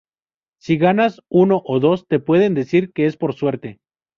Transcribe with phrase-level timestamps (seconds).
[0.57, 3.79] Si ganas uno o dos, te pueden decir que es por suerte".